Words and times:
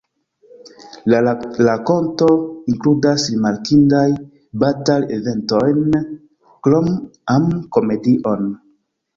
La 1.13 1.17
rakonto 1.67 2.29
inkludas 2.73 3.25
rimarkindajn 3.33 4.15
batal-eventojn 4.65 5.95
krom 6.69 6.91
am-komedion. 7.39 8.53